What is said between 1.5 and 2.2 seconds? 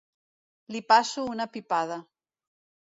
pipada.